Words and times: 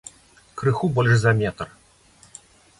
Крыху 0.61 0.89
больш 0.95 1.15
за 1.25 1.35
метр. 1.43 1.71